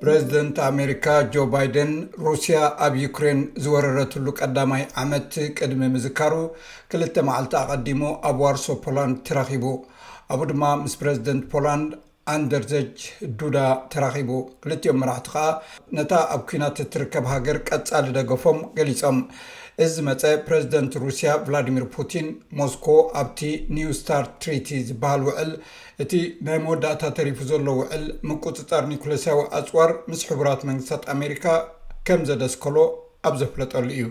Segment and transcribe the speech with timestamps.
[0.00, 1.92] ፕረዚደንት ኣሜሪካ ጆ ባይደን
[2.26, 6.34] ሩስያ ኣብ ዩክሬን ዝወረረትሉ ቀዳማይ ዓመት ቅድሚ ምዝካሩ
[6.92, 9.66] ክልተ መዓልቲ ኣቀዲሞ ኣብ ዋርሶ ፖላንድ ተራኺቡ
[10.34, 11.92] ኣብኡ ድማ ምስ ፕረዚደንት ፖላንድ
[12.34, 12.96] ኣንደርዘጅ
[13.38, 13.58] ዱዳ
[13.94, 14.32] ተራኺቡ
[14.64, 15.46] ክልትኦም መራሕቲ ከዓ
[15.98, 19.18] ነታ ኣብ ኩናት እትርከብ ሃገር ቀጻሊ ደገፎም ገሊፆም
[19.84, 22.26] እዚ መፀ ፕረዚደንት ሩስያ ቭላዲሚር ፑቲን
[22.58, 22.86] ሞስኮ
[23.20, 23.40] ኣብቲ
[23.76, 25.52] ኒው ስታር ትሪቲ ዝበሃል ውዕል
[26.04, 26.12] እቲ
[26.48, 31.46] ናይ መወዳእታ ተሪፉ ዘሎ ውዕል ምቁፅጣር ኒኮሎሳዊ ኣፅዋር ምስ ሕቡራት መንግስታት ኣሜሪካ
[32.08, 32.76] ከም ዘደስከሎ
[33.28, 34.04] ኣብ ዘፍለጠሉ እዩ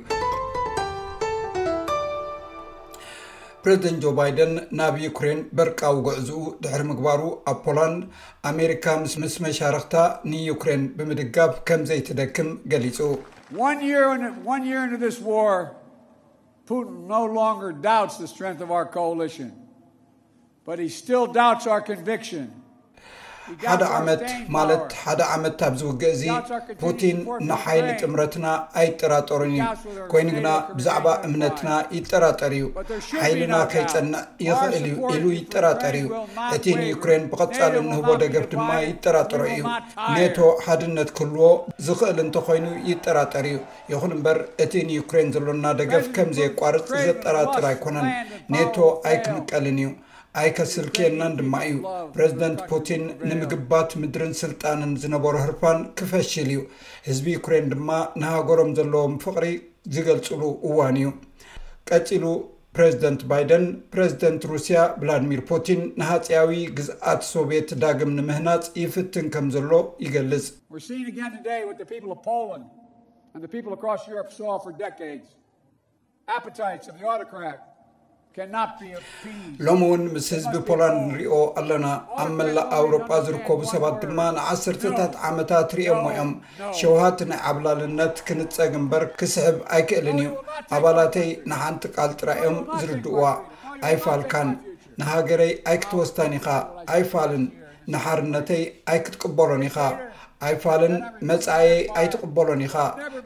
[3.65, 8.01] ፕሬዚደንት ጆ ባይደን ናብ ዩክሬን በርቃዊ ግዕዝኡ ድሕሪ ምግባሩ ኣብ ፖላንድ
[8.51, 9.95] አሜሪካ ምስምስ መሻርክታ
[10.31, 13.01] ንዩክሬን ብምድጋፍ ከምዘይትደክም ገሊፁ
[23.69, 24.23] ሓደ ዓመት
[24.55, 26.23] ማለት ሓደ ዓመት ኣብ ዝውግእ እዚ
[26.81, 27.17] ፑቲን
[27.49, 28.45] ንሓይሊ ጥምረትና
[28.81, 29.63] ኣይጠራጠሩን እዩ
[30.11, 32.65] ኮይኑ ግና ብዛዕባ እምነትና ይጠራጠር እዩ
[33.21, 36.07] ሓይልና ከይፀንዕ ይኽእል እዩ ኢሉ ይጠራጠር እዩ
[36.57, 39.63] እቲ ንዩክሬን ብቐፃል እንህቦ ደገፍ ድማ ይጠራጠሩ እዩ
[40.19, 41.47] ኔቶ ሓድነት ክህልዎ
[41.87, 43.57] ዝኽእል እንተኮይኑ ይጠራጠር እዩ
[43.93, 48.07] ይኹን እምበር እቲ ንዩክሬን ዘሎና ደገፍ ከምዘየ ቋርፅ ዘጠራጠር ኣይኮነን
[48.55, 48.75] ኔቶ
[49.09, 49.89] ኣይክምቀልን እዩ
[50.39, 51.77] ኣይከስል ክየናን ድማ እዩ
[52.15, 56.59] ፕሬዚደንት ፑቲን ንምግባት ምድርን ስልጣንን ዝነበሩ ህርፋን ክፈሽል እዩ
[57.07, 57.89] ህዝቢ ዩኩሬን ድማ
[58.21, 59.47] ንሃገሮም ዘለዎም ፍቅሪ
[59.95, 61.09] ዝገልፅሉ እዋን እዩ
[61.89, 62.25] ቀፂሉ
[62.77, 63.65] ፕረዚደንት ባይደን
[63.95, 69.71] ፕረዚደንት ሩስያ ብላድሚር ፑቲን ንሃፂያዊ ግዝኣት ሶብየት ዳግም ንምህናፅ ይፍትን ከም ዘሎ
[70.05, 70.47] ይገልፅ
[79.65, 81.87] ሎም እውን ምስ ህዝቢ ፖላንድ ንሪኦ ኣለና
[82.21, 86.31] ኣብ መላእ ኣውሮጳ ዝርከቡ ሰባት ድማ ንዓሰርተታት ዓመታት ርኦሞ እኦም
[86.79, 90.29] ሸውሃት ናይ ዓብላልነት ክንፀግ እምበር ክስሕብ ኣይክእልን እዩ
[90.77, 93.23] ኣባላተይ ንሓንቲ ቃል ጥራዮም ዝርድእዋ
[93.87, 94.49] ኣይ ፋልካን
[95.01, 96.47] ንሃገረይ ኣይ ክትወስታን ኢኻ
[96.93, 97.45] ኣይ ፋልን
[97.95, 99.77] ንሓርነተይ ኣይ ክትቅበሎን ኢኻ
[100.45, 100.93] ሃይፋልን
[101.29, 102.75] መፃየይ ኣይትቕበሎን ኢኻ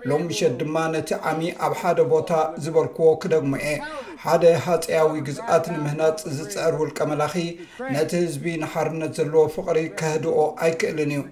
[0.09, 2.31] ሎምሸት ድማ ነቲ ዓሚ ኣብ ሓደ ቦታ
[2.63, 3.75] ዝበልክዎ ክደሞ አ
[4.23, 7.35] ሓደ ሃፀያዊ ግዝኣት ንምህናፅ ዝፅዕር ውልቀ መላኺ
[7.95, 10.37] ነቲ ህዝቢ ንሓርነት ዘለዎ ፍቅሪ ከህድኦ
[10.67, 11.23] ኣይክእልን እዩ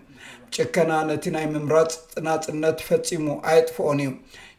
[0.55, 4.11] ጭከና ነቲ ናይ ምምራፅ ጥናፅነት ፈፂሙ ኣይጥፍኦን እዩ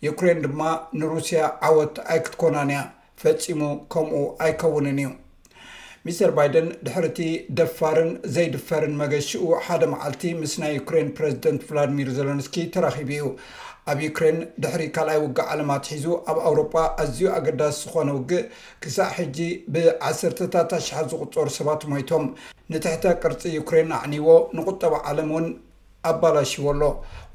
[0.09, 0.61] ዩክሬን ድማ
[1.01, 2.83] ንሩስያ ዓወት ኣይክትኮናን እያ
[3.23, 3.61] ፈፂሙ
[3.93, 5.11] ከምኡ ኣይከውንን እዩ
[6.07, 7.19] ሚስር ባይደን ድሕርቲ
[7.59, 8.01] ደፋርን
[8.33, 13.23] ዘይድፈርን መገሽኡ ሓደ መዓልቲ ምስ ናይ ዩክሬን ፕረዚደንት ቭላድሚር ዘለንስ ተራኺቡ እዩ
[13.93, 18.49] ኣብ ዩክሬን ድሕሪ ካልኣይ ውግእ ዓለማት ሒዙ ኣብ ኣውሮጳ ኣዝዩ ኣገዳሲ ዝኾነ ውግእ
[18.85, 19.39] ክሳእ ሕጂ
[19.77, 22.27] ብዓሰርተታት ኣሽሓት ዝቁፀሩ ሰባት ሞይቶም
[22.73, 24.29] ንትሕተ ቅርፂ ዩክሬን ኣዕኒይዎ
[24.59, 25.47] ንቁጠባ ዓለም እውን
[26.11, 26.83] ኣባላሽዎ ኣሎ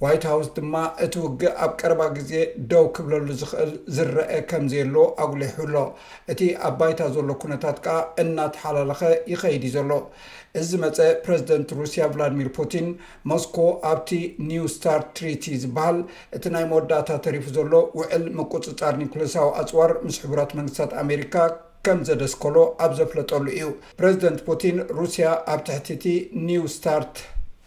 [0.04, 0.76] ዋይት ሃውስ ድማ
[1.06, 2.32] እቲ ውግእ ኣብ ቀረባ ግዜ
[2.72, 5.76] ደው ክብለሉ ዝኽእል ዝረአ ከምዘየሎ ኣጉሊሕሎ
[6.32, 9.02] እቲ ኣባይታ ዘሎ ኩነታት ከዓ እናተሓላለኸ
[9.34, 9.92] ይኸይዲ እዩ ዘሎ
[10.60, 12.88] እዚ መፀ ፕረዚደንት ሩስያ ቭላድሚር ፑቲን
[13.32, 13.58] ሞስኮ
[13.92, 14.12] ኣብቲ
[14.52, 15.98] ኒውስታርት ትሪቲ ዝበሃል
[16.38, 21.36] እቲ ናይ መወዳእታ ተሪፉ ዘሎ ውዕል ምቁፅፃር ኒኮሎሳዊ ኣፅዋር ምስ ሕቡራት መንግስታት ኣሜሪካ
[21.88, 22.56] ከም ዘደስከሎ
[22.86, 23.68] ኣብ ዘፍለጠሉ እዩ
[24.00, 26.08] ፕረዚደንት ፑቲን ሩስያ ኣብ ትሕቲ እቲ
[26.48, 27.14] ኒው ስታርት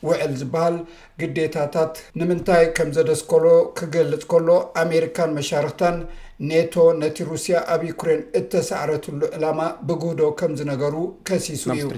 [0.09, 0.77] ውዕል ዝበሃል
[1.21, 3.45] ግዴታታት ንምንታይ ከምዘደስከሎ
[3.79, 4.49] ክገልፅ ከሎ
[4.83, 5.97] ኣሜሪካን መሻርክታን
[6.51, 10.97] ኔቶ ነቲ ሩስያ ኣብ ዩክራን እተሰዕረትሉ ዕላማ ብግህዶ ከምዝነገሩ
[11.29, 11.89] ከሲሱ እዩ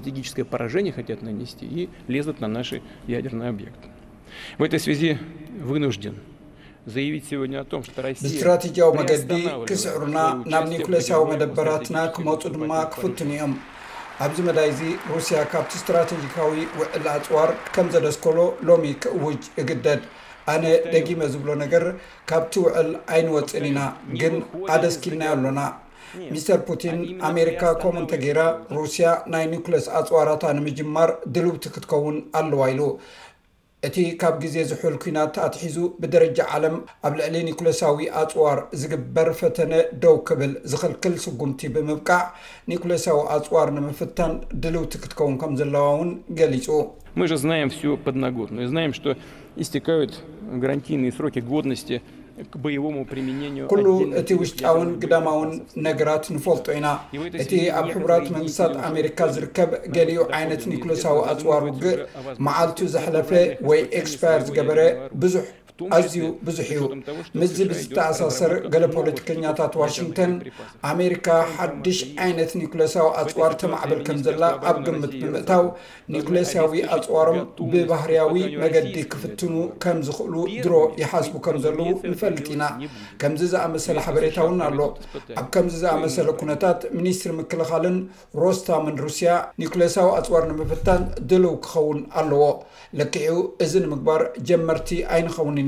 [6.87, 7.83] ት
[8.25, 9.31] ብስትራቴጂያዊ መገዲ
[9.69, 10.19] ክስዕሩና
[10.53, 13.53] ናብ ኒኩሌሲያዊ መደበራትና ክመፁ ድማ ክፍትን እዮም
[14.25, 14.81] ኣብዚ መላይ እዚ
[15.13, 18.39] ሩስያ ካብቲ እስትራቴጂካዊ ውዕል ኣፅዋር ከም ዘለስከሎ
[18.69, 20.03] ሎሚ ክእውጅ እግደድ
[20.53, 21.85] ኣነ ደጊመ ዝብሎ ነገር
[22.31, 23.81] ካብቲ ውዕል ኣይንወፅን ኢና
[24.21, 24.35] ግን
[24.75, 25.61] ኣደስኪናዮ ኣሎና
[26.35, 26.99] ሚስተር ፑቲን
[27.31, 28.41] ኣሜሪካ ከም እንተ ገይራ
[28.77, 32.83] ሩስያ ናይ ኒኩሌስ ኣፅዋራታ ንምጅማር ድልብቲ ክትከውን ኣለዋ ኢሉ
[33.87, 36.77] እቲ ካብ ግዜ ዝሕል ኩናት ኣትሒዙ ብደረጃ ዓለም
[37.07, 39.73] ኣብ ልዕሊ ኒኮሎሳዊ ኣፅዋር ዝግበር ፈተነ
[40.03, 42.23] ደው ክብል ዝኽልክል ስጉምቲ ብምብቃዕ
[42.73, 44.33] ኒኮለሳዊ ኣፅዋር ንምፍታን
[44.65, 46.67] ድልውቲ ክትከውን ከም ዘለዎውን ገሊፁ
[47.43, 47.53] ዝና
[48.15, 48.79] ድ ናጎድ ዝና
[49.63, 50.15] እስትካት
[50.65, 50.87] ግራንቲ
[51.17, 51.91] ስሮክ ጎድነስቲ
[53.73, 53.87] ኩሉ
[54.21, 55.51] እቲ ውሽጣውን ግዳማውን
[55.87, 56.89] ነገራት ንፈልጦ ኢና
[57.45, 61.99] እቲ ኣብ ሕቡራት መንግስታት ኣሜሪካ ዝርከብ ገሊኡ ዓይነት ኒክሎሳዊ ኣፅዋር ውግእ
[62.49, 63.31] መዓልትኡ ዘሓለፈ
[63.71, 64.81] ወይ ኤስፓየር ዝገበረ
[65.25, 65.45] ብዙሕ
[65.97, 66.82] ኣዝዩ ብዙሕ እዩ
[67.41, 70.32] ምዚ ብዝተኣሳሰር ገለ ፖለቲከኛታት ዋሽንተን
[70.91, 75.65] ኣሜሪካ ሓድሽ ዓይነት ኒኩሌሳዊ ኣፅዋር ተማዕበል ከም ዘላ ኣብ ግምት ብምእታው
[76.17, 77.41] ኒኩሌስዊ ኣፅዋሮም
[77.73, 79.55] ብባህርያዊ መገዲ ክፍትኑ
[79.85, 80.35] ከም ዝኽእሉ
[80.67, 82.62] ድሮ ይሓስቡ ከም ዘለው ንፈልጥ ኢና
[83.23, 84.79] ከምዚ ዝኣመሰለ ሓበሬታ እውን ኣሎ
[85.41, 87.99] ኣብ ከምዚ ዝኣመሰለ ኩነታት ሚኒስትሪ ምክልኻልን
[88.44, 89.31] ሮስታምን ሩስያ
[89.65, 92.43] ኒኩሌሳዊ ኣፅዋር ንምፍታን ድልው ክኸውን ኣለዎ
[93.00, 95.63] ልክኡ እዚ ንምግባር ጀመርቲ ኣይንኸውን እ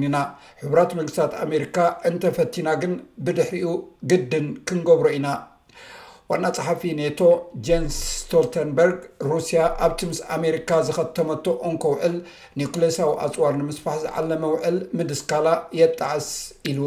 [0.64, 1.76] ሕብራት መንግስታት ኣሜሪካ
[2.08, 2.92] እንተፈቲና ግን
[3.26, 3.72] ብድሕርኡ
[4.10, 5.28] ግድን ክንገብሮ ኢና
[6.30, 7.20] ዋና ፀሓፊ ኔቶ
[7.66, 8.96] ጀንስ ስቶልተንበርግ
[9.32, 12.16] ሩሲያ ኣብቲ ምስ ኣሜሪካ ዝከተመቶ እንኮ ውዕል
[12.62, 15.46] ኒክሌሳዊ ኣፅዋር ንምስፋሕ ዝዓለመ ውዕል ምድስካላ
[15.80, 16.28] የጣዓስ
[16.72, 16.82] ኢሉ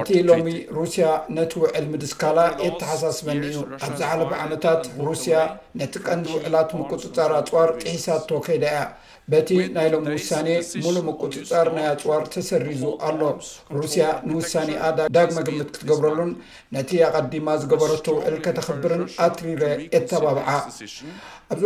[0.00, 1.06] እቲ ሎሚ ሩስያ
[1.36, 5.36] ነቲ ውዕል ምድስካላ የተሓሳስበኒ እዩ ኣብዛ ዓለብ ዓነታት ሩስያ
[5.80, 8.80] ነቲ ቀንዲ ውዕላት ምቁፅፃር ኣፅዋር ጥሒሳቶ ከይዳ እያ
[9.32, 10.48] በቲ ናይ ሎም ውሳኔ
[10.84, 13.20] ሙሉእ ምቁፅፃር ናይ ኣፅዋር ተሰሪዙ ኣሎ
[13.78, 16.30] ሩስያ ንውሳኒ ኣ ዳግ መግምት ክትገብረሉን
[16.76, 19.62] ነቲ ኣቐዲማ ዝገበረቶ ውዕል ከተክብርን ኣትሪረ
[19.96, 20.92] የተባብዓ ኣብዚ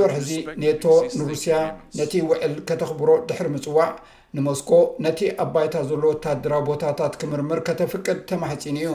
[0.05, 0.85] ወርሒ ዚ ኔቶ
[1.19, 1.55] ንሩስያ
[2.01, 3.91] ነቲ ውዕል ከተኽብሮ ድሕሪ ምፅዋዕ
[4.39, 4.71] ንሞስኮ
[5.05, 8.91] ነቲ ኣባይታ ዘሎ ወተደራ ቦታታት ክምርምር ከተፍቅድ ተማሕፂን እዩ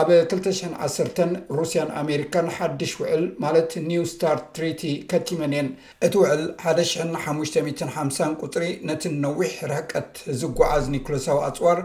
[0.00, 1.20] ኣብ 2010
[1.58, 5.68] ሩስያን ኣሜሪካን ሓድሽ ውዕል ማለት ኒው ስታር ትሪቲ ከቲመን ን
[6.08, 6.42] እቲ ውዕል
[6.72, 10.12] 15050 ቁፅሪ ነቲ ነዊሕ ረሕቀት
[10.42, 11.80] ዝጓዓዝ ኒኮሎሳዊ ኣፅዋር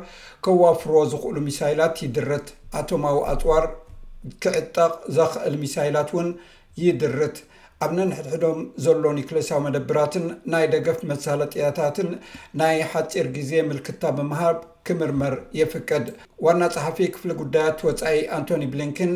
[0.47, 2.50] ከዋፍርዎ ዝኽእሉ ሚሳይላት ይድርት
[2.81, 3.65] ኣቶማዊ ኣፅዋር
[4.44, 6.29] ክዕጠቕ ዘኽእል ሚሳይላት እውን
[6.83, 7.38] ይድርት
[7.85, 12.09] ኣብነንሕድሕዶም ዘሎ ኒክሌስያ መደብራትን ናይ ደገፍ መሳለጥያታትን
[12.61, 16.06] ናይ ሓጭር ጊዜ ምልክትታ ብምሃብ ክምርመር የፍቀድ
[16.45, 19.13] ዋና ፀሓፊ ክፍሊ ጉዳያት ወፃኢ ኣንቶኒ ብሊንከን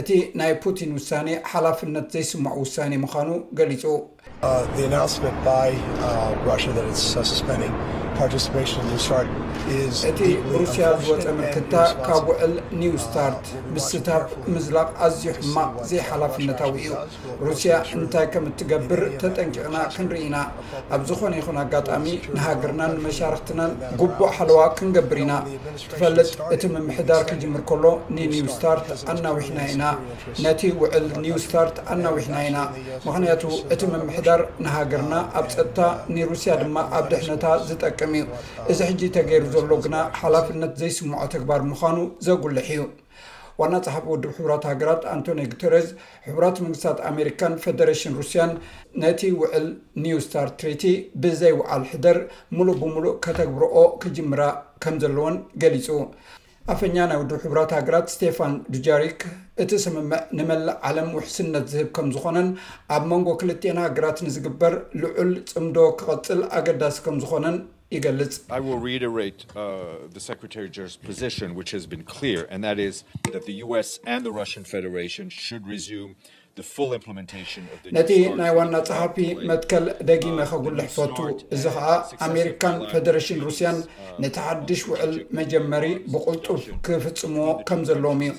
[0.00, 0.10] እቲ
[0.40, 1.10] ናይ ፑቲን ውሳ
[1.52, 3.30] ሓላፍነት ዘይስምዑ ውሳ ምዃኑ
[3.60, 4.00] ገሊፁ uh,
[4.48, 4.80] uh,
[8.20, 9.22] uh,
[10.08, 10.20] እቲ
[10.52, 11.74] ሩስያ ዝወፀ ምርክታ
[12.06, 13.44] ካብ ውዕል ኒው ስታርት
[13.74, 16.88] ምስታት ምዝላቅ ኣዝዩ ሕማቅ ዘይሓላፍነታዊ እዩ
[17.46, 20.38] ሩስያ እንታይ ከም እትገብር ተጠንቂቕና ክንርኢ ኢና
[20.96, 22.06] ኣብ ዝኾነ ይኹን ኣጋጣሚ
[22.36, 27.84] ንሃገርናን መሻርክትናን ጉቡዕ ሓለዋ ክንገብ ናትፈልጥ እቲ ምምሕዳር ክጅምር ከሎ
[28.16, 29.82] ንኒውስታርት ኣናዊሕና ኢና
[30.44, 32.58] ነቲ ውዕል ኒውስታርት ኣናዊሕና ኢና
[33.06, 33.42] ምክንያቱ
[33.76, 35.80] እቲ ምምሕዳር ንሃገርና ኣብ ፀጥታ
[36.16, 38.24] ንሩስያ ድማ ኣብ ድሕነታ ዝጠቅም እዩ
[38.72, 42.82] እዚ ሕጂ ተገይሩ ዘሎ ግና ሓላፍነት ዘይስምዖ ተግባር ምዃኑ ዘጉልሕ እዩ
[43.60, 45.86] ዋና ፅሓፍ ውድብ ሕቡራት ሃገራት ኣንቶኒ ጉተረዝ
[46.26, 48.50] ሕራት መንግስታት ኣሜሪካን ፈደሬሽን ሩስያን
[49.02, 49.64] ነቲ ውዕል
[50.04, 50.84] ኒው ስታር ትሬቲ
[51.22, 52.18] ብዘይ ውዓል ሕደር
[52.56, 54.42] ሙሉእ ብምሉእ ከተግብሮኦ ክጅምራ
[54.84, 55.88] ከም ዘለዎን ገሊፁ
[56.74, 59.18] ኣፈኛ ናይ ውድብ ሕብራት ሃገራት ስቴፋን ዱጃሪክ
[59.64, 62.48] እቲ ስምምዕ ንመላእ ዓለም ውሕስነት ዝህብ ከም ዝኾነን
[62.98, 67.56] ኣብ መንጎ ክልትና ሃገራት ንዝግበር ልዑል ፅምዶ ክቐፅል ኣገዳሲ ከም ዝኾነን
[67.90, 68.00] gi
[68.50, 73.02] will reiterate uh, the secretary js position which has been clear and that is
[73.32, 76.14] that the us and the russian federation should resume
[77.96, 79.16] ነቲ ናይ ዋና ፀሓፊ
[79.50, 81.18] መትከል ደጊመ uh, ከጉልሕፈቱ
[81.54, 81.88] እዚ ከዓ
[82.26, 88.34] ኣሜሪካን ፌደሬሽን ሩስያን uh, ነቲ ሓድሽ ውዕል መጀመሪ uh, ብቁልጡፍ ክፍፅምዎ ከም ዘለዎም እዩ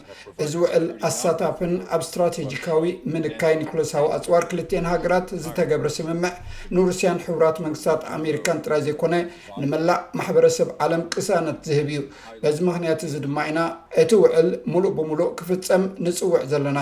[0.45, 2.83] እዚ ውዕል ኣሳታፍን ኣብ እስትራቴጂካዊ
[3.16, 6.33] ምልካይ ኒኮሎሳዊ ኣፅዋር ክልተዮን ሃገራት ዝተገብረ ስምምዕ
[6.77, 9.15] ንሩስያን ሕብራት መንግስታት ኣሜሪካን ጥራይ ዘይኮነ
[9.63, 12.01] ንመላእ ማሕበረሰብ ዓለም ቅሳነት ዝህብ እዩ
[12.44, 13.60] በዚ ምክንያት እዚ ድማ ኢና
[14.03, 16.79] እቲ ውዕል ሙሉእ ብምሉእ ክፍፀም ንፅውዕ ዘለና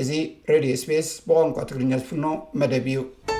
[0.00, 3.31] ازي rdيو سpaس بقتريلفኖ መdبيو